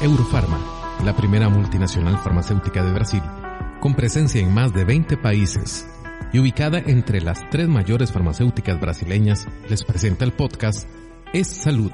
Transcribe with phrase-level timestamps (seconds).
[0.00, 0.60] Eurofarma,
[1.04, 3.22] la primera multinacional farmacéutica de Brasil,
[3.80, 5.88] con presencia en más de 20 países
[6.32, 10.88] y ubicada entre las tres mayores farmacéuticas brasileñas, les presenta el podcast
[11.32, 11.90] Es Salud,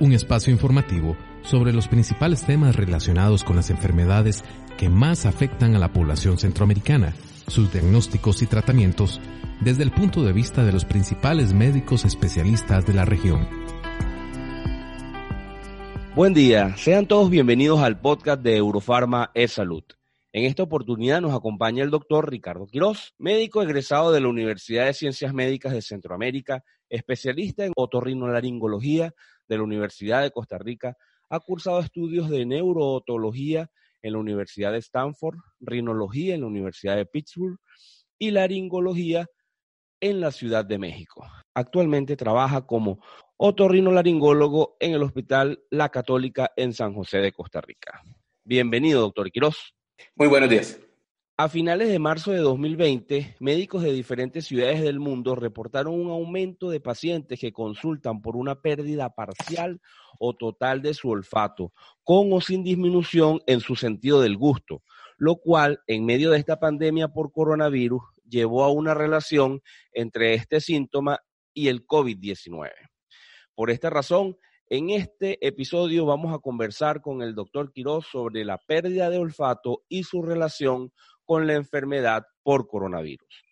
[0.00, 4.42] un espacio informativo sobre los principales temas relacionados con las enfermedades
[4.76, 7.14] que más afectan a la población centroamericana,
[7.46, 9.20] sus diagnósticos y tratamientos
[9.60, 13.59] desde el punto de vista de los principales médicos especialistas de la región.
[16.16, 19.84] Buen día, sean todos bienvenidos al podcast de Eurofarma e Salud.
[20.32, 24.92] En esta oportunidad nos acompaña el doctor Ricardo Quirós, médico egresado de la Universidad de
[24.92, 29.14] Ciencias Médicas de Centroamérica, especialista en otorrinolaringología
[29.48, 30.96] de la Universidad de Costa Rica,
[31.28, 33.70] ha cursado estudios de neurootología
[34.02, 37.60] en la Universidad de Stanford, rinología en la Universidad de Pittsburgh
[38.18, 39.28] y laringología
[40.00, 41.26] en la Ciudad de México.
[41.54, 43.00] Actualmente trabaja como
[43.36, 48.02] otorrinolaringólogo en el Hospital La Católica en San José de Costa Rica.
[48.44, 49.74] Bienvenido, doctor Quirós.
[50.14, 50.80] Muy buenos días.
[51.36, 56.68] A finales de marzo de 2020, médicos de diferentes ciudades del mundo reportaron un aumento
[56.68, 59.80] de pacientes que consultan por una pérdida parcial
[60.18, 61.72] o total de su olfato,
[62.04, 64.82] con o sin disminución en su sentido del gusto,
[65.16, 69.60] lo cual, en medio de esta pandemia por coronavirus, llevó a una relación
[69.92, 71.18] entre este síntoma
[71.52, 72.70] y el COVID-19.
[73.54, 74.38] Por esta razón,
[74.68, 79.82] en este episodio vamos a conversar con el doctor Quiroz sobre la pérdida de olfato
[79.88, 80.92] y su relación
[81.24, 83.44] con la enfermedad por coronavirus.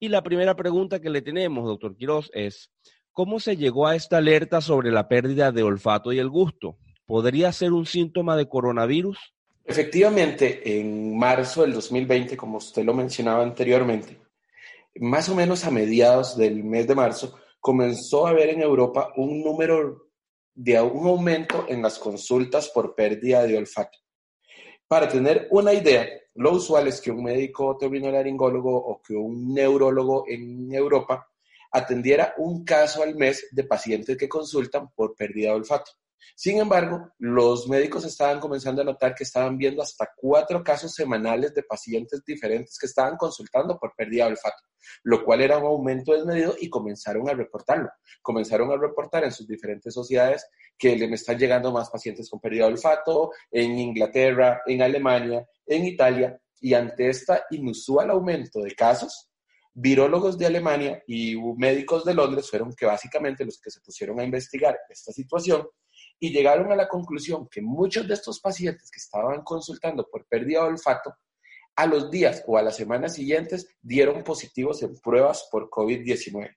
[0.00, 2.70] Y la primera pregunta que le tenemos, doctor Quiroz, es,
[3.12, 6.78] ¿cómo se llegó a esta alerta sobre la pérdida de olfato y el gusto?
[7.04, 9.18] ¿Podría ser un síntoma de coronavirus?
[9.68, 14.18] Efectivamente, en marzo del 2020, como usted lo mencionaba anteriormente,
[14.94, 19.42] más o menos a mediados del mes de marzo, comenzó a haber en Europa un
[19.42, 20.08] número
[20.54, 23.98] de un aumento en las consultas por pérdida de olfato.
[24.86, 30.24] Para tener una idea, lo usual es que un médico otorrinolaringólogo o que un neurólogo
[30.28, 31.28] en Europa
[31.72, 35.90] atendiera un caso al mes de pacientes que consultan por pérdida de olfato.
[36.34, 41.54] Sin embargo, los médicos estaban comenzando a notar que estaban viendo hasta cuatro casos semanales
[41.54, 44.62] de pacientes diferentes que estaban consultando por pérdida de olfato,
[45.04, 47.88] lo cual era un aumento desmedido y comenzaron a reportarlo.
[48.22, 50.46] Comenzaron a reportar en sus diferentes sociedades
[50.76, 55.84] que le están llegando más pacientes con pérdida de olfato en Inglaterra, en Alemania, en
[55.84, 59.30] Italia, y ante este inusual aumento de casos,
[59.74, 64.24] virólogos de Alemania y médicos de Londres fueron que básicamente los que se pusieron a
[64.24, 65.68] investigar esta situación
[66.20, 70.62] y llegaron a la conclusión que muchos de estos pacientes que estaban consultando por pérdida
[70.62, 71.14] de olfato,
[71.76, 76.56] a los días o a las semanas siguientes dieron positivos en pruebas por COVID-19.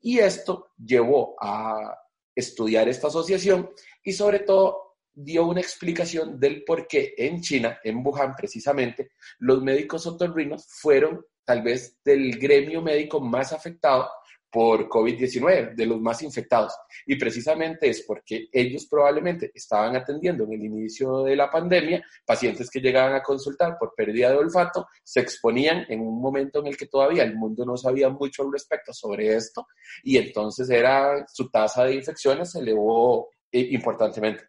[0.00, 1.96] Y esto llevó a
[2.34, 3.70] estudiar esta asociación
[4.02, 9.62] y sobre todo dio una explicación del por qué en China, en Wuhan precisamente, los
[9.62, 14.10] médicos otorrinos fueron tal vez del gremio médico más afectado
[14.56, 16.72] por COVID-19, de los más infectados.
[17.04, 22.70] Y precisamente es porque ellos probablemente estaban atendiendo en el inicio de la pandemia pacientes
[22.70, 26.76] que llegaban a consultar por pérdida de olfato, se exponían en un momento en el
[26.78, 29.66] que todavía el mundo no sabía mucho al respecto sobre esto
[30.02, 34.44] y entonces era su tasa de infecciones se elevó eh, importantemente.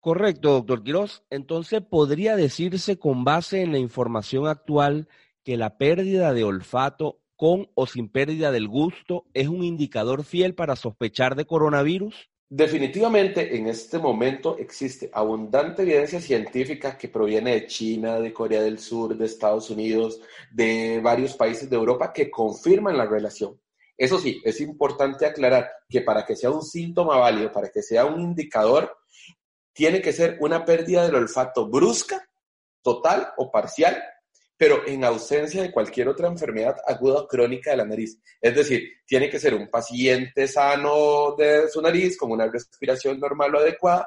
[0.00, 1.22] Correcto, doctor Quiroz.
[1.30, 5.06] Entonces, ¿podría decirse con base en la información actual
[5.44, 10.54] que la pérdida de olfato con o sin pérdida del gusto es un indicador fiel
[10.54, 12.30] para sospechar de coronavirus?
[12.48, 18.78] Definitivamente en este momento existe abundante evidencia científica que proviene de China, de Corea del
[18.78, 20.20] Sur, de Estados Unidos,
[20.52, 23.60] de varios países de Europa que confirman la relación.
[23.98, 28.04] Eso sí, es importante aclarar que para que sea un síntoma válido, para que sea
[28.04, 28.96] un indicador,
[29.72, 32.24] tiene que ser una pérdida del olfato brusca,
[32.82, 34.00] total o parcial
[34.62, 38.20] pero en ausencia de cualquier otra enfermedad aguda o crónica de la nariz.
[38.40, 43.56] Es decir, tiene que ser un paciente sano de su nariz, con una respiración normal
[43.56, 44.06] o adecuada,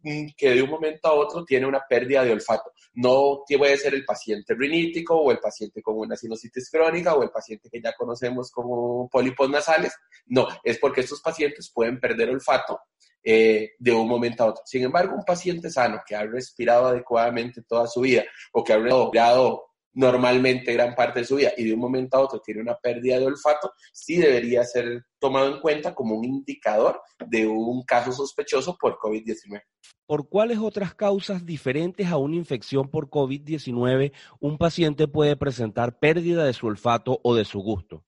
[0.00, 2.72] mm, que de un momento a otro tiene una pérdida de olfato.
[2.94, 7.30] No puede ser el paciente rinítico o el paciente con una sinusitis crónica o el
[7.30, 9.94] paciente que ya conocemos como pólipos nasales.
[10.26, 12.80] No, es porque estos pacientes pueden perder olfato
[13.22, 14.64] eh, de un momento a otro.
[14.66, 18.78] Sin embargo, un paciente sano que ha respirado adecuadamente toda su vida o que ha
[18.78, 22.76] respirado normalmente gran parte de su vida y de un momento a otro tiene una
[22.76, 28.12] pérdida de olfato, sí debería ser tomado en cuenta como un indicador de un caso
[28.12, 29.62] sospechoso por COVID-19.
[30.06, 36.44] ¿Por cuáles otras causas diferentes a una infección por COVID-19 un paciente puede presentar pérdida
[36.44, 38.04] de su olfato o de su gusto?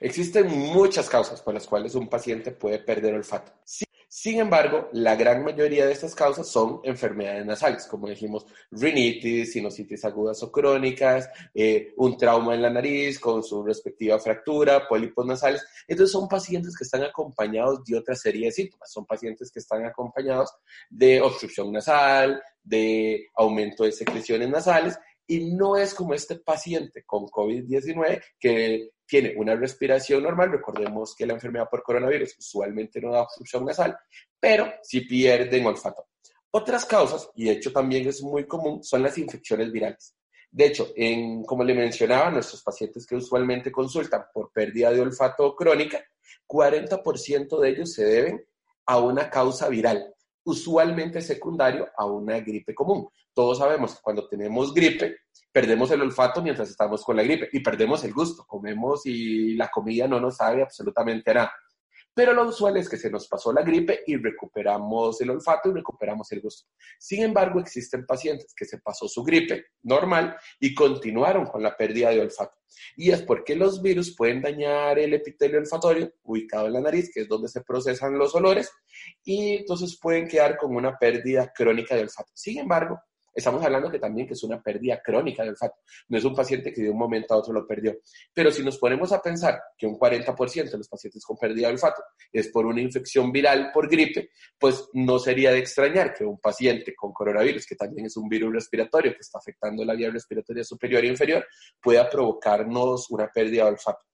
[0.00, 3.52] Existen muchas causas por las cuales un paciente puede perder olfato.
[4.10, 10.02] Sin embargo, la gran mayoría de estas causas son enfermedades nasales, como dijimos, rinitis, sinusitis
[10.06, 15.62] agudas o crónicas, eh, un trauma en la nariz con su respectiva fractura, pólipos nasales.
[15.86, 18.90] Entonces son pacientes que están acompañados de otra serie de síntomas.
[18.90, 20.54] Son pacientes que están acompañados
[20.88, 27.26] de obstrucción nasal, de aumento de secreciones nasales y no es como este paciente con
[27.26, 30.52] COVID-19 que tiene una respiración normal.
[30.52, 33.98] Recordemos que la enfermedad por coronavirus usualmente no da obstrucción nasal,
[34.38, 36.06] pero sí pierden olfato.
[36.50, 40.14] Otras causas, y de hecho también es muy común, son las infecciones virales.
[40.50, 45.54] De hecho, en, como le mencionaba, nuestros pacientes que usualmente consultan por pérdida de olfato
[45.54, 46.02] crónica,
[46.46, 48.46] 40% de ellos se deben
[48.86, 50.14] a una causa viral
[50.48, 53.08] usualmente secundario a una gripe común.
[53.34, 55.16] Todos sabemos que cuando tenemos gripe,
[55.52, 58.44] perdemos el olfato mientras estamos con la gripe y perdemos el gusto.
[58.46, 61.52] Comemos y la comida no nos sabe absolutamente nada.
[62.18, 65.74] Pero lo usual es que se nos pasó la gripe y recuperamos el olfato y
[65.74, 66.68] recuperamos el gusto.
[66.98, 72.10] Sin embargo, existen pacientes que se pasó su gripe normal y continuaron con la pérdida
[72.10, 72.56] de olfato.
[72.96, 77.20] Y es porque los virus pueden dañar el epitelio olfatorio ubicado en la nariz, que
[77.20, 78.68] es donde se procesan los olores,
[79.22, 82.32] y entonces pueden quedar con una pérdida crónica de olfato.
[82.34, 83.00] Sin embargo,
[83.34, 85.76] Estamos hablando que también que es una pérdida crónica del olfato.
[86.08, 87.98] No es un paciente que de un momento a otro lo perdió.
[88.32, 91.74] Pero si nos ponemos a pensar que un 40% de los pacientes con pérdida de
[91.74, 92.02] olfato
[92.32, 96.94] es por una infección viral por gripe, pues no sería de extrañar que un paciente
[96.94, 101.04] con coronavirus, que también es un virus respiratorio que está afectando la vía respiratoria superior
[101.04, 101.46] e inferior,
[101.80, 104.04] pueda provocarnos una pérdida de olfato.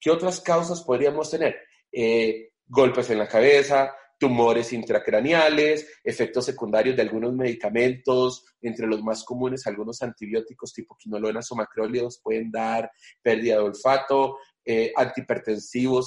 [0.00, 1.56] ¿Qué otras causas podríamos tener?
[1.90, 9.22] Eh, golpes en la cabeza, tumores intracraneales, efectos secundarios de algunos medicamentos, entre los más
[9.22, 12.90] comunes algunos antibióticos tipo quinolonas o macrólidos pueden dar
[13.20, 14.94] pérdida de olfato, eh,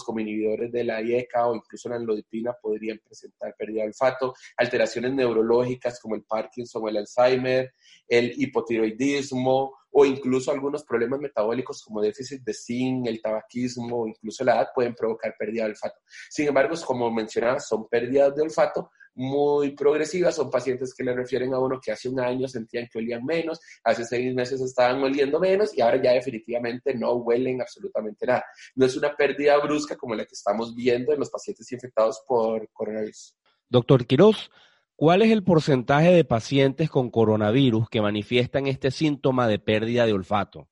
[0.03, 5.13] como inhibidores de la IECA o incluso la anlodipina podrían presentar pérdida de olfato, alteraciones
[5.13, 7.71] neurológicas como el Parkinson o el Alzheimer,
[8.07, 14.44] el hipotiroidismo o incluso algunos problemas metabólicos como déficit de zinc, el tabaquismo o incluso
[14.44, 16.00] la edad pueden provocar pérdida de olfato.
[16.30, 21.51] Sin embargo, como mencionaba, son pérdidas de olfato muy progresivas, son pacientes que le refieren
[21.54, 25.39] a uno que hace un año sentían que olían menos, hace seis meses estaban oliendo
[25.39, 28.45] menos y ahora ya definitivamente no huelen absolutamente nada.
[28.75, 32.69] No es una pérdida brusca como la que estamos viendo en los pacientes infectados por
[32.72, 33.36] coronavirus.
[33.69, 34.51] Doctor Quiroz,
[34.97, 40.11] ¿cuál es el porcentaje de pacientes con coronavirus que manifiestan este síntoma de pérdida de
[40.11, 40.67] olfato?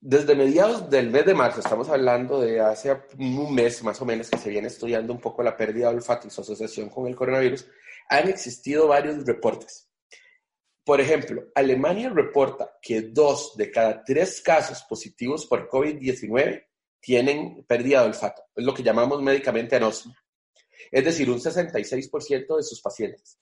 [0.00, 4.30] Desde mediados del mes de marzo, estamos hablando de hace un mes más o menos
[4.30, 7.16] que se viene estudiando un poco la pérdida de olfato y su asociación con el
[7.16, 7.66] coronavirus,
[8.08, 9.90] han existido varios reportes.
[10.84, 16.66] Por ejemplo, Alemania reporta que dos de cada tres casos positivos por COVID-19
[17.00, 18.42] tienen pérdida de olfato.
[18.54, 20.23] Es lo que llamamos médicamente anosmia.
[20.90, 23.38] Es decir, un 66% de sus pacientes.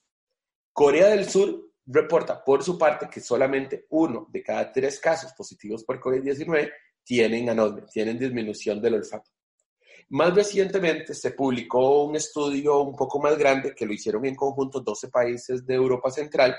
[0.71, 5.83] Corea del Sur reporta por su parte que solamente uno de cada tres casos positivos
[5.83, 6.71] por COVID-19
[7.03, 9.29] tienen anosmia, tienen disminución del olfato.
[10.09, 14.79] Más recientemente se publicó un estudio un poco más grande que lo hicieron en conjunto
[14.79, 16.55] 12 países de Europa Central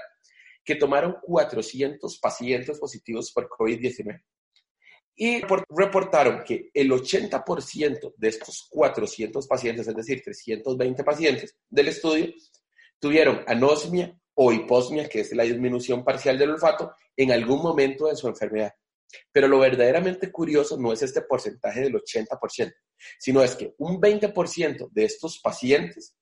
[0.64, 4.23] que tomaron 400 pacientes positivos por COVID-19
[5.16, 12.33] y reportaron que el 80% de estos 400 pacientes, es decir, 320 pacientes del estudio,
[12.99, 18.16] tuvieron anosmia o hiposmia, que es la disminución parcial del olfato, en algún momento de
[18.16, 18.73] su enfermedad.
[19.30, 22.75] Pero lo verdaderamente curioso no es este porcentaje del 80%,
[23.18, 26.16] sino es que un 20% de estos pacientes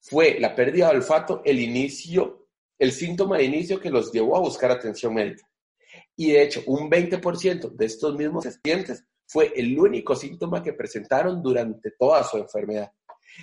[0.00, 2.46] fue la pérdida de olfato el inicio,
[2.78, 5.44] el síntoma de inicio que los llevó a buscar atención médica.
[6.16, 11.42] Y de hecho, un 20% de estos mismos pacientes fue el único síntoma que presentaron
[11.42, 12.92] durante toda su enfermedad.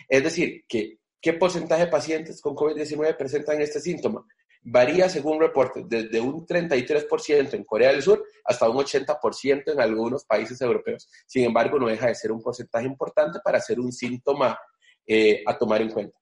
[0.08, 4.26] Es decir, que ¿Qué porcentaje de pacientes con COVID-19 presentan este síntoma?
[4.64, 10.26] Varía según reportes, desde un 33% en Corea del Sur hasta un 80% en algunos
[10.26, 11.08] países europeos.
[11.28, 14.58] Sin embargo, no deja de ser un porcentaje importante para ser un síntoma
[15.06, 16.18] eh, a tomar en cuenta.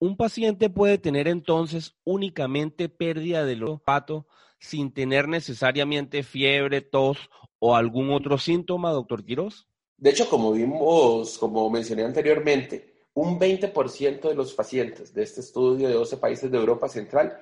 [0.00, 4.26] Un paciente puede tener entonces únicamente pérdida del olfato
[4.62, 7.18] sin tener necesariamente fiebre, tos
[7.58, 9.66] o algún otro síntoma, doctor Quiroz.
[9.96, 15.88] De hecho, como vimos, como mencioné anteriormente, un 20% de los pacientes de este estudio
[15.88, 17.38] de 12 países de Europa Central,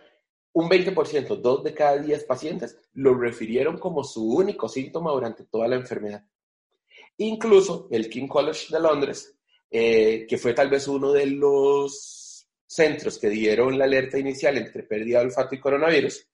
[0.53, 5.69] un 20%, dos de cada 10 pacientes, lo refirieron como su único síntoma durante toda
[5.69, 6.25] la enfermedad.
[7.19, 9.37] Incluso el King College de Londres,
[9.71, 14.85] eh, que fue tal vez uno de los centros que dieron la alerta inicial entre
[14.85, 16.30] pérdida de olfato y coronavirus,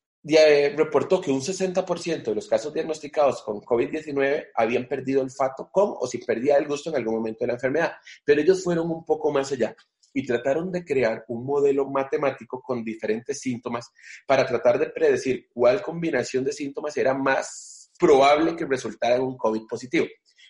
[0.77, 6.07] reportó que un 60% de los casos diagnosticados con COVID-19 habían perdido olfato con o
[6.07, 7.93] sin pérdida del gusto en algún momento de la enfermedad.
[8.25, 9.77] Pero ellos fueron un poco más allá
[10.13, 13.91] y trataron de crear un modelo matemático con diferentes síntomas
[14.27, 19.37] para tratar de predecir cuál combinación de síntomas era más probable que resultara en un
[19.37, 20.07] COVID positivo.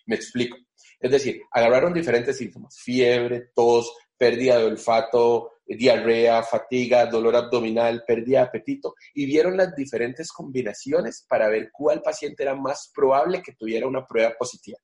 [0.06, 0.56] Me explico.
[1.00, 8.40] Es decir, agarraron diferentes síntomas, fiebre, tos, pérdida de olfato, diarrea, fatiga, dolor abdominal, pérdida
[8.40, 13.52] de apetito, y vieron las diferentes combinaciones para ver cuál paciente era más probable que
[13.52, 14.78] tuviera una prueba positiva.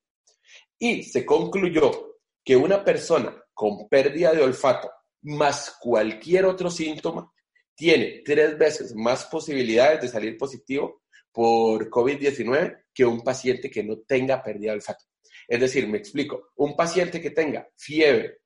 [0.79, 4.91] Y se concluyó que una persona con pérdida de olfato
[5.23, 7.33] más cualquier otro síntoma
[7.75, 13.99] tiene tres veces más posibilidades de salir positivo por COVID-19 que un paciente que no
[14.01, 15.05] tenga pérdida de olfato.
[15.49, 18.39] Es decir, me explico, un paciente que tenga fiebre,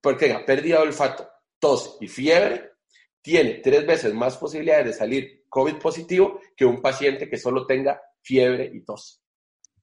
[0.00, 2.72] porque tenga pérdida de olfato, tos y fiebre,
[3.22, 8.00] tiene tres veces más posibilidades de salir COVID positivo que un paciente que solo tenga
[8.20, 9.22] fiebre y tos.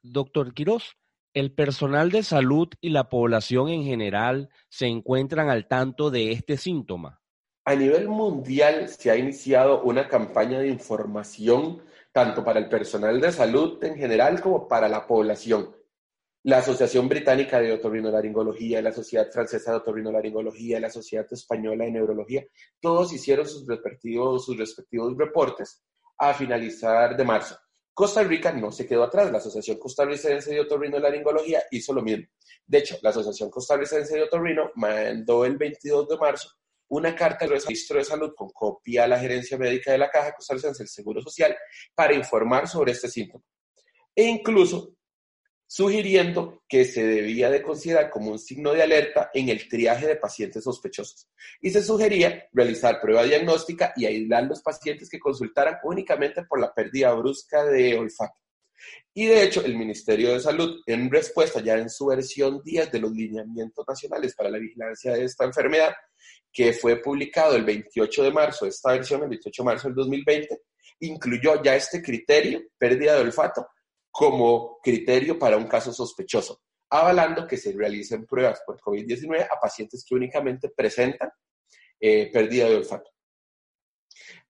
[0.01, 0.97] Doctor Quiroz,
[1.33, 6.57] ¿el personal de salud y la población en general se encuentran al tanto de este
[6.57, 7.21] síntoma?
[7.65, 13.31] A nivel mundial se ha iniciado una campaña de información tanto para el personal de
[13.31, 15.75] salud en general como para la población
[16.45, 22.45] la Asociación Británica de Otorrinolaringología, la Sociedad Francesa de Otorrinolaringología, la Sociedad Española de Neurología,
[22.79, 25.83] todos hicieron sus respectivos, reportes
[26.19, 27.57] a finalizar de marzo.
[27.91, 29.31] Costa Rica no se quedó atrás.
[29.31, 32.27] La Asociación Costarricense de Otorrinolaringología hizo lo mismo.
[32.67, 36.51] De hecho, la Asociación Costarricense de Otorrino mandó el 22 de marzo
[36.89, 40.35] una carta al registro de salud con copia a la gerencia médica de la Caja
[40.35, 41.57] Costarricense del Seguro Social
[41.95, 43.43] para informar sobre este síntoma.
[44.13, 44.95] E incluso
[45.75, 50.15] sugiriendo que se debía de considerar como un signo de alerta en el triaje de
[50.15, 51.27] pacientes sospechosos.
[51.59, 56.73] Y se sugería realizar prueba diagnóstica y aislar los pacientes que consultaran únicamente por la
[56.73, 58.39] pérdida brusca de olfato.
[59.13, 62.99] Y de hecho, el Ministerio de Salud, en respuesta ya en su versión 10 de
[62.99, 65.93] los lineamientos nacionales para la vigilancia de esta enfermedad,
[66.53, 70.57] que fue publicado el 28 de marzo, esta versión, el 28 de marzo del 2020,
[71.01, 73.67] incluyó ya este criterio, pérdida de olfato,
[74.17, 80.05] como criterio para un caso sospechoso, avalando que se realicen pruebas por COVID-19 a pacientes
[80.07, 81.29] que únicamente presentan
[81.99, 83.11] eh, pérdida de olfato.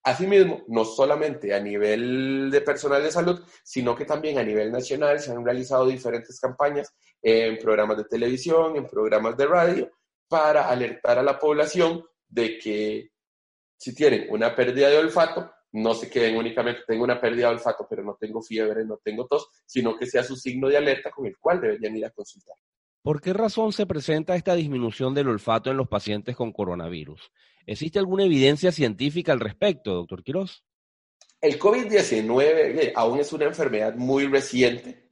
[0.04, 5.20] Asimismo, no solamente a nivel de personal de salud, sino que también a nivel nacional
[5.20, 9.92] se han realizado diferentes campañas en programas de televisión, en programas de radio,
[10.28, 13.10] para alertar a la población de que
[13.78, 17.86] si tienen una pérdida de olfato, no se queden únicamente, tengo una pérdida de olfato,
[17.90, 21.26] pero no tengo fiebre, no tengo tos, sino que sea su signo de alerta con
[21.26, 22.56] el cual deberían ir a consultar.
[23.02, 27.32] ¿Por qué razón se presenta esta disminución del olfato en los pacientes con coronavirus?
[27.66, 30.64] ¿Existe alguna evidencia científica al respecto, doctor Quiroz?
[31.42, 35.05] El COVID-19 aún es una enfermedad muy reciente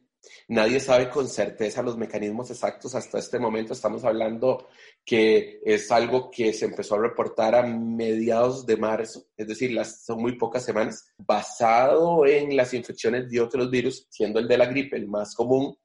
[0.47, 3.73] Nadie sabe con certeza los mecanismos exactos hasta este momento.
[3.73, 4.67] Estamos hablando
[5.05, 10.05] que es algo que se empezó a reportar a mediados de marzo, es decir, las,
[10.05, 14.65] son muy pocas semanas, basado en las infecciones de otros virus, siendo el de la
[14.65, 15.77] gripe el más común.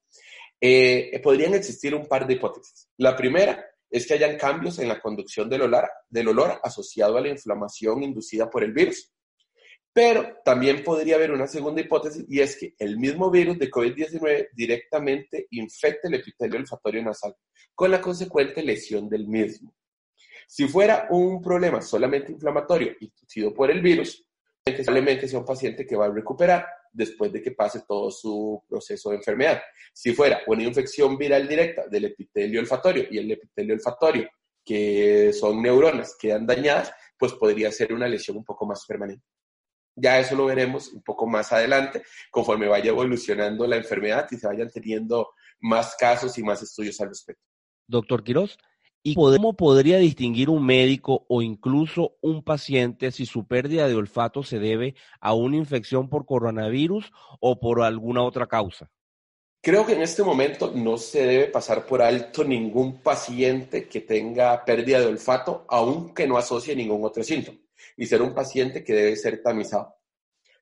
[0.60, 2.88] Eh, podrían existir un par de hipótesis.
[2.96, 7.20] La primera es que hayan cambios en la conducción del olor, del olor asociado a
[7.20, 9.12] la inflamación inducida por el virus.
[9.92, 14.48] Pero también podría haber una segunda hipótesis y es que el mismo virus de COVID-19
[14.52, 17.34] directamente infecte el epitelio olfatorio nasal,
[17.74, 19.74] con la consecuente lesión del mismo.
[20.46, 24.24] Si fuera un problema solamente inflamatorio inducido por el virus,
[24.64, 29.10] probablemente sea un paciente que va a recuperar después de que pase todo su proceso
[29.10, 29.60] de enfermedad.
[29.92, 34.28] Si fuera una infección viral directa del epitelio olfatorio y el epitelio olfatorio,
[34.64, 39.24] que son neuronas, quedan dañadas, pues podría ser una lesión un poco más permanente.
[40.00, 44.46] Ya eso lo veremos un poco más adelante, conforme vaya evolucionando la enfermedad y se
[44.46, 47.42] vayan teniendo más casos y más estudios al respecto.
[47.88, 48.58] Doctor Quiroz,
[49.02, 54.44] ¿y cómo podría distinguir un médico o incluso un paciente si su pérdida de olfato
[54.44, 58.90] se debe a una infección por coronavirus o por alguna otra causa?
[59.60, 64.64] Creo que en este momento no se debe pasar por alto ningún paciente que tenga
[64.64, 67.58] pérdida de olfato, aunque no asocie ningún otro síntoma
[67.98, 69.96] y ser un paciente que debe ser tamizado.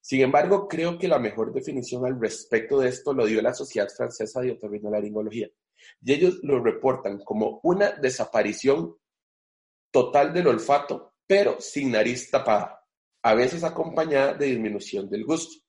[0.00, 3.88] Sin embargo, creo que la mejor definición al respecto de esto lo dio la Sociedad
[3.94, 5.48] Francesa de Otorrinolaringología,
[6.02, 8.96] Y ellos lo reportan como una desaparición
[9.90, 12.80] total del olfato, pero sin nariz tapada,
[13.22, 15.62] a veces acompañada de disminución del gusto.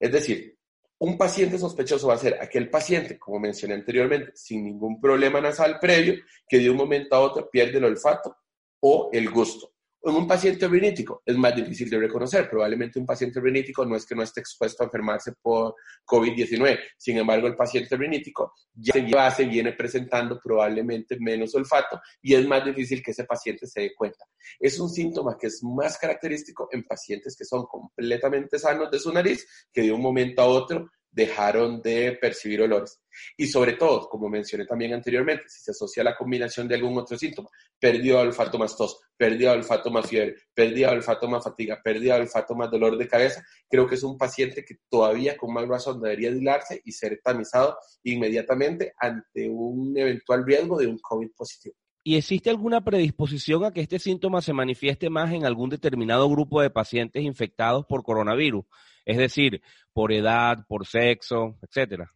[0.00, 0.58] Es decir,
[0.98, 5.78] un paciente sospechoso va a ser aquel paciente, como mencioné anteriormente, sin ningún problema nasal
[5.78, 6.14] previo,
[6.48, 8.36] que de un momento a otro pierde el olfato
[8.80, 9.77] o el gusto.
[10.00, 12.48] En un paciente rinítico es más difícil de reconocer.
[12.48, 15.74] Probablemente un paciente rinítico no es que no esté expuesto a enfermarse por
[16.06, 16.78] COVID-19.
[16.96, 22.64] Sin embargo, el paciente rinítico ya se viene presentando probablemente menos olfato y es más
[22.64, 24.24] difícil que ese paciente se dé cuenta.
[24.60, 29.12] Es un síntoma que es más característico en pacientes que son completamente sanos de su
[29.12, 33.00] nariz, que de un momento a otro dejaron de percibir olores.
[33.36, 36.96] Y sobre todo, como mencioné también anteriormente, si se asocia a la combinación de algún
[36.96, 41.26] otro síntoma, pérdida de olfato más tos, pérdida de olfato más fiebre, pérdida de olfato
[41.26, 44.76] más fatiga, pérdida de olfato más dolor de cabeza, creo que es un paciente que
[44.88, 50.86] todavía con más razón debería aislarse y ser tamizado inmediatamente ante un eventual riesgo de
[50.86, 51.74] un COVID positivo.
[52.04, 56.62] ¿Y existe alguna predisposición a que este síntoma se manifieste más en algún determinado grupo
[56.62, 58.64] de pacientes infectados por coronavirus?
[59.08, 62.12] Es decir, por edad, por sexo, etcétera.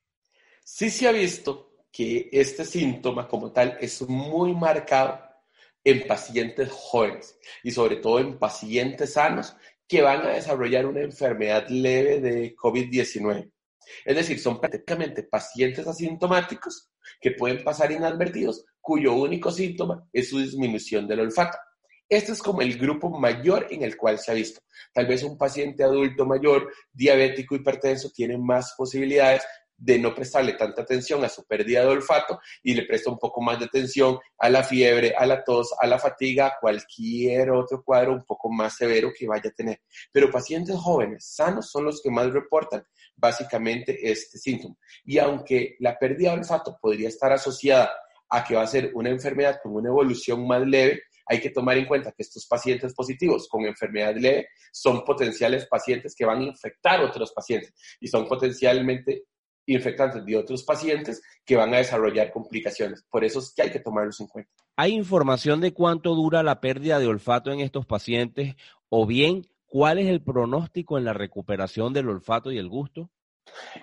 [0.62, 5.18] Sí se ha visto que este síntoma como tal es muy marcado
[5.82, 9.56] en pacientes jóvenes y sobre todo en pacientes sanos
[9.88, 13.50] que van a desarrollar una enfermedad leve de COVID-19.
[14.04, 20.40] Es decir, son prácticamente pacientes asintomáticos que pueden pasar inadvertidos, cuyo único síntoma es su
[20.40, 21.56] disminución del olfato.
[22.08, 24.60] Este es como el grupo mayor en el cual se ha visto.
[24.92, 29.42] Tal vez un paciente adulto mayor, diabético, hipertenso, tiene más posibilidades
[29.82, 33.40] de no prestarle tanta atención a su pérdida de olfato y le presta un poco
[33.40, 37.82] más de atención a la fiebre, a la tos, a la fatiga, a cualquier otro
[37.82, 39.80] cuadro un poco más severo que vaya a tener.
[40.12, 42.84] Pero pacientes jóvenes, sanos, son los que más reportan
[43.16, 44.76] básicamente este síntoma.
[45.04, 47.92] Y aunque la pérdida de olfato podría estar asociada
[48.28, 51.76] a que va a ser una enfermedad con una evolución más leve, hay que tomar
[51.76, 56.44] en cuenta que estos pacientes positivos con enfermedad leve son potenciales pacientes que van a
[56.44, 59.24] infectar a otros pacientes y son potencialmente
[59.66, 63.04] infectantes de otros pacientes que van a desarrollar complicaciones.
[63.08, 64.50] Por eso es que hay que tomarlos en cuenta.
[64.76, 68.56] ¿Hay información de cuánto dura la pérdida de olfato en estos pacientes
[68.88, 73.10] o bien cuál es el pronóstico en la recuperación del olfato y el gusto?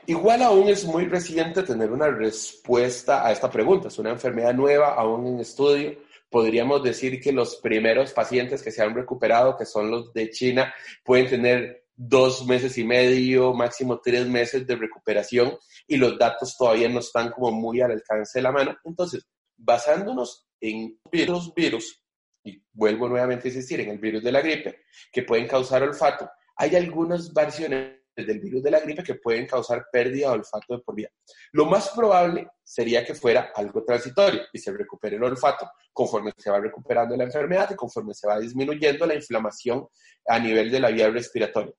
[0.08, 3.88] Igual aún es muy reciente tener una respuesta a esta pregunta.
[3.88, 5.96] Es una enfermedad nueva, aún en estudio
[6.30, 10.74] podríamos decir que los primeros pacientes que se han recuperado, que son los de China,
[11.04, 16.88] pueden tener dos meses y medio, máximo tres meses de recuperación y los datos todavía
[16.88, 18.78] no están como muy al alcance de la mano.
[18.86, 22.02] Entonces, basándonos en virus, virus,
[22.44, 26.30] y vuelvo nuevamente a insistir en el virus de la gripe, que pueden causar olfato,
[26.56, 30.84] hay algunas versiones del virus de la gripe que pueden causar pérdida de olfato de
[30.84, 31.10] por vida.
[31.52, 36.50] Lo más probable sería que fuera algo transitorio y se recupere el olfato conforme se
[36.50, 39.88] va recuperando la enfermedad y conforme se va disminuyendo la inflamación
[40.28, 41.74] a nivel de la vía respiratoria.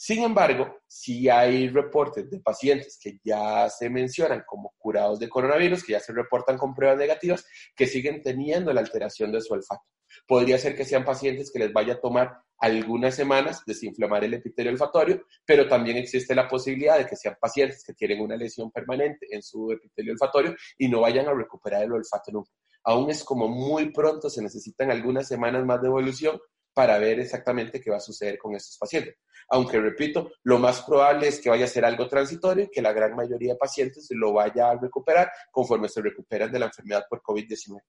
[0.00, 5.82] Sin embargo, si hay reportes de pacientes que ya se mencionan como curados de coronavirus,
[5.82, 9.82] que ya se reportan con pruebas negativas, que siguen teniendo la alteración de su olfato.
[10.24, 14.70] Podría ser que sean pacientes que les vaya a tomar algunas semanas desinflamar el epitelio
[14.70, 19.26] olfatorio, pero también existe la posibilidad de que sean pacientes que tienen una lesión permanente
[19.32, 22.52] en su epitelio olfatorio y no vayan a recuperar el olfato nunca.
[22.84, 26.38] Aún es como muy pronto, se necesitan algunas semanas más de evolución
[26.78, 29.16] para ver exactamente qué va a suceder con estos pacientes.
[29.48, 32.92] Aunque, repito, lo más probable es que vaya a ser algo transitorio y que la
[32.92, 37.20] gran mayoría de pacientes lo vaya a recuperar conforme se recuperan de la enfermedad por
[37.20, 37.80] COVID-19.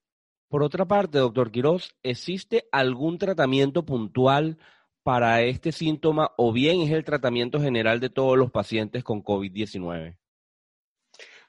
[0.47, 4.57] Por otra parte, doctor Quiroz, ¿existe algún tratamiento puntual
[5.03, 10.17] para este síntoma o bien es el tratamiento general de todos los pacientes con COVID-19?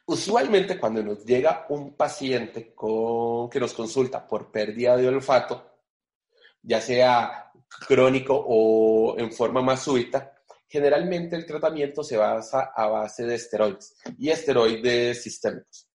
[0.04, 5.69] Usualmente cuando nos llega un paciente con, que nos consulta por pérdida de olfato,
[6.62, 7.52] ya sea
[7.86, 10.34] crónico o en forma más súbita,
[10.68, 15.88] generalmente el tratamiento se basa a base de esteroides y esteroides sistémicos.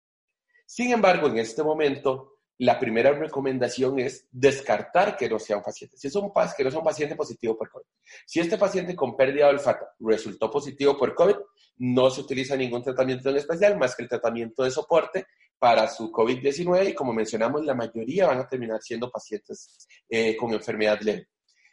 [0.66, 5.98] Sin embargo, en este momento la primera recomendación es descartar que no sea un paciente.
[5.98, 7.86] Si es un, que no sea un paciente positivo por COVID.
[8.26, 11.36] Si este paciente con pérdida de olfato resultó positivo por COVID,
[11.78, 15.26] no se utiliza ningún tratamiento en especial más que el tratamiento de soporte
[15.64, 20.52] para su COVID-19 y como mencionamos, la mayoría van a terminar siendo pacientes eh, con
[20.52, 21.30] enfermedad leve.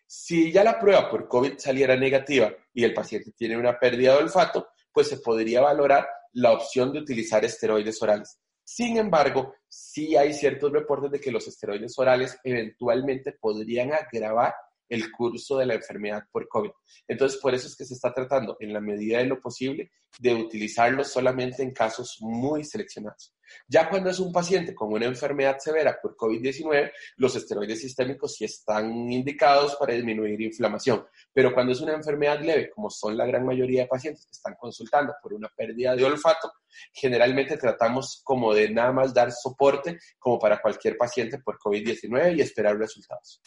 [0.07, 4.22] Si ya la prueba por COVID saliera negativa y el paciente tiene una pérdida de
[4.22, 8.38] olfato, pues se podría valorar la opción de utilizar esteroides orales.
[8.62, 14.55] Sin embargo, sí hay ciertos reportes de que los esteroides orales eventualmente podrían agravar
[14.90, 16.70] el curso de la enfermedad por COVID.
[17.09, 20.35] Entonces, por eso es que se está tratando, en la medida de lo posible, de
[20.35, 23.33] utilizarlo solamente en casos muy seleccionados.
[23.66, 28.44] Ya cuando es un paciente con una enfermedad severa por COVID-19, los esteroides sistémicos sí
[28.44, 31.05] están indicados para disminuir inflamación.
[31.33, 34.55] Pero cuando es una enfermedad leve, como son la gran mayoría de pacientes que están
[34.59, 36.53] consultando por una pérdida de olfato,
[36.92, 42.40] generalmente tratamos como de nada más dar soporte como para cualquier paciente por COVID-19 y
[42.40, 43.40] esperar resultados.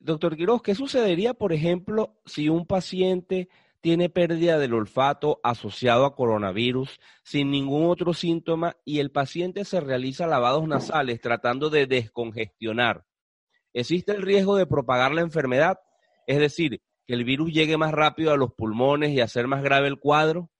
[0.00, 3.50] Doctor Quiroz, ¿qué sucedería, por ejemplo, si un paciente
[3.82, 9.78] tiene pérdida del olfato asociado a coronavirus sin ningún otro síntoma y el paciente se
[9.78, 13.04] realiza lavados nasales tratando de descongestionar.
[13.74, 15.78] ¿Existe el riesgo de propagar la enfermedad?
[16.26, 19.88] Es decir, que el virus llegue más rápido a los pulmones y hacer más grave
[19.88, 20.50] el cuadro.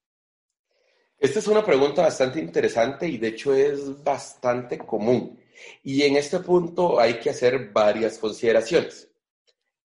[1.18, 5.38] Esta es una pregunta bastante interesante y de hecho es bastante común.
[5.82, 9.09] Y en este punto hay que hacer varias consideraciones.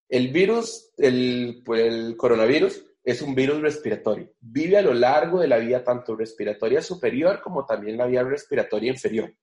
[0.08, 4.32] El virus, el, pues, el coronavirus, es un virus respiratorio.
[4.40, 8.92] Vive a lo largo de la vía tanto respiratoria superior como también la vía respiratoria
[8.92, 9.34] inferior.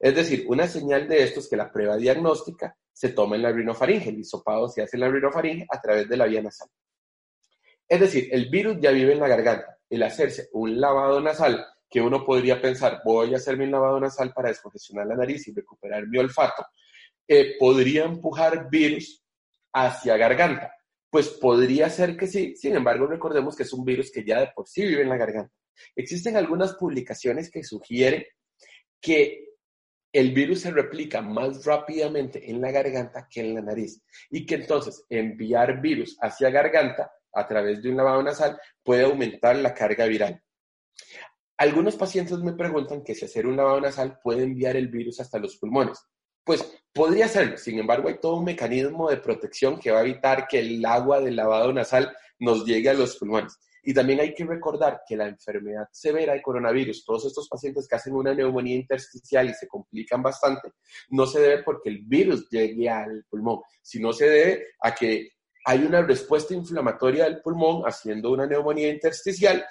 [0.00, 3.52] Es decir, una señal de esto es que la prueba diagnóstica se toma en la
[3.52, 6.68] rinofaringe, el hisopado se hace en la rinofaringe a través de la vía nasal.
[7.88, 9.78] Es decir, el virus ya vive en la garganta.
[9.88, 14.32] El hacerse un lavado nasal, que uno podría pensar, voy a hacerme un lavado nasal
[14.32, 16.64] para descongestionar la nariz y recuperar mi olfato,
[17.28, 19.21] eh, podría empujar virus
[19.72, 20.74] hacia garganta.
[21.10, 24.50] Pues podría ser que sí, sin embargo recordemos que es un virus que ya de
[24.54, 25.52] por sí vive en la garganta.
[25.94, 28.24] Existen algunas publicaciones que sugieren
[29.00, 29.52] que
[30.12, 34.56] el virus se replica más rápidamente en la garganta que en la nariz y que
[34.56, 40.04] entonces enviar virus hacia garganta a través de un lavado nasal puede aumentar la carga
[40.04, 40.42] viral.
[41.56, 45.38] Algunos pacientes me preguntan que si hacer un lavado nasal puede enviar el virus hasta
[45.38, 45.98] los pulmones.
[46.44, 50.46] Pues podría serlo, sin embargo hay todo un mecanismo de protección que va a evitar
[50.48, 53.58] que el agua del lavado nasal nos llegue a los pulmones.
[53.84, 57.96] Y también hay que recordar que la enfermedad severa de coronavirus, todos estos pacientes que
[57.96, 60.72] hacen una neumonía intersticial y se complican bastante,
[61.10, 65.30] no se debe porque el virus llegue al pulmón, sino se debe a que
[65.64, 69.64] hay una respuesta inflamatoria del pulmón haciendo una neumonía intersticial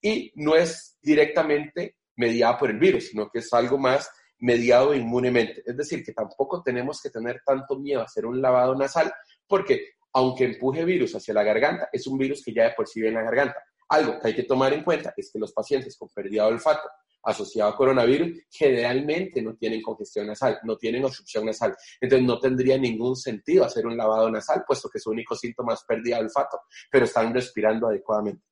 [0.00, 4.08] y no es directamente mediada por el virus, sino que es algo más
[4.44, 5.62] mediado inmunemente.
[5.64, 9.10] Es decir, que tampoco tenemos que tener tanto miedo a hacer un lavado nasal,
[9.46, 13.00] porque aunque empuje virus hacia la garganta, es un virus que ya de por sí
[13.00, 13.64] viene en la garganta.
[13.88, 16.88] Algo que hay que tomar en cuenta es que los pacientes con pérdida de olfato
[17.22, 21.74] asociado a coronavirus generalmente no tienen congestión nasal, no tienen obstrucción nasal.
[21.98, 25.84] Entonces no tendría ningún sentido hacer un lavado nasal, puesto que su único síntoma es
[25.88, 28.44] pérdida de olfato, pero están respirando adecuadamente.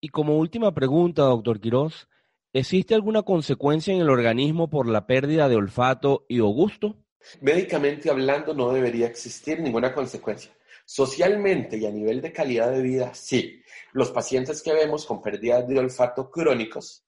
[0.00, 2.06] Y como última pregunta, doctor Quiroz,
[2.52, 6.96] ¿Existe alguna consecuencia en el organismo por la pérdida de olfato y o gusto?
[7.42, 10.50] Médicamente hablando, no debería existir ninguna consecuencia.
[10.86, 13.62] Socialmente y a nivel de calidad de vida, sí.
[13.92, 17.04] Los pacientes que vemos con pérdidas de olfato crónicos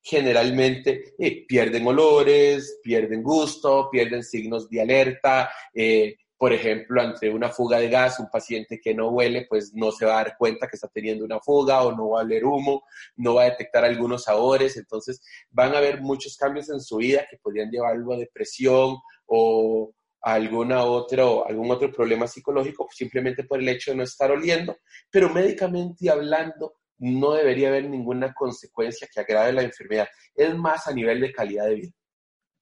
[0.00, 7.48] generalmente eh, pierden olores, pierden gusto, pierden signos de alerta, eh, por ejemplo, ante una
[7.48, 10.68] fuga de gas, un paciente que no huele, pues no se va a dar cuenta
[10.68, 12.84] que está teniendo una fuga o no va a oler humo,
[13.16, 15.20] no va a detectar algunos sabores, entonces
[15.50, 20.34] van a haber muchos cambios en su vida que podrían llevarlo a depresión o a
[20.34, 24.76] alguna otro, algún otro problema psicológico simplemente por el hecho de no estar oliendo,
[25.10, 30.92] pero médicamente hablando no debería haber ninguna consecuencia que agrave la enfermedad, es más a
[30.92, 31.92] nivel de calidad de vida.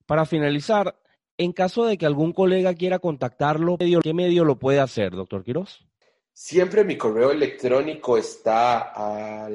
[0.06, 0.98] Para finalizar,
[1.38, 5.86] en caso de que algún colega quiera contactarlo, ¿qué medio lo puede hacer, doctor Quiroz?
[6.32, 9.48] Siempre mi correo electrónico está,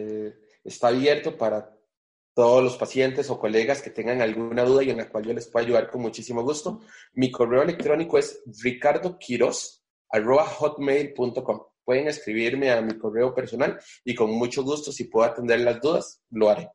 [0.63, 1.77] está abierto para
[2.33, 5.47] todos los pacientes o colegas que tengan alguna duda y en la cual yo les
[5.47, 6.79] pueda ayudar con muchísimo gusto.
[7.13, 11.61] Mi correo electrónico es ricardoquiros.hotmail.com.
[11.83, 16.21] Pueden escribirme a mi correo personal y con mucho gusto, si puedo atender las dudas,
[16.29, 16.71] lo haré.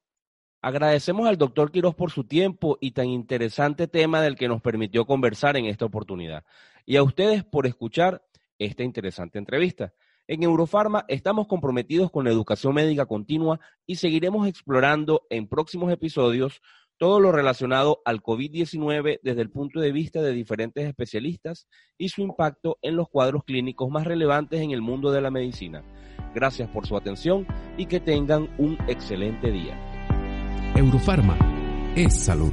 [0.62, 5.06] Agradecemos al doctor Quiroz por su tiempo y tan interesante tema del que nos permitió
[5.06, 6.44] conversar en esta oportunidad.
[6.84, 8.22] Y a ustedes por escuchar
[8.58, 9.92] esta interesante entrevista.
[10.28, 16.60] En Eurofarma estamos comprometidos con la educación médica continua y seguiremos explorando en próximos episodios
[16.98, 22.22] todo lo relacionado al COVID-19 desde el punto de vista de diferentes especialistas y su
[22.22, 25.84] impacto en los cuadros clínicos más relevantes en el mundo de la medicina.
[26.34, 29.95] Gracias por su atención y que tengan un excelente día.
[30.76, 31.38] Eurofarma
[31.96, 32.52] es salud.